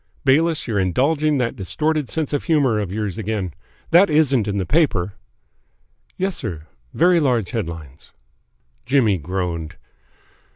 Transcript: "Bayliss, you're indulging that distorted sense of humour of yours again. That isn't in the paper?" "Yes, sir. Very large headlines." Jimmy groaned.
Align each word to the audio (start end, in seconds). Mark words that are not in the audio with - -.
"Bayliss, 0.25 0.67
you're 0.67 0.79
indulging 0.79 1.37
that 1.37 1.55
distorted 1.55 2.09
sense 2.09 2.33
of 2.33 2.45
humour 2.45 2.79
of 2.79 2.91
yours 2.91 3.19
again. 3.19 3.53
That 3.91 4.09
isn't 4.09 4.47
in 4.47 4.57
the 4.57 4.65
paper?" 4.65 5.13
"Yes, 6.17 6.35
sir. 6.37 6.61
Very 6.91 7.19
large 7.19 7.51
headlines." 7.51 8.09
Jimmy 8.83 9.19
groaned. 9.19 9.75